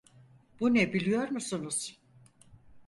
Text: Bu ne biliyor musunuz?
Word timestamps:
Bu 0.59 0.73
ne 0.73 0.93
biliyor 0.93 1.27
musunuz? 1.27 1.97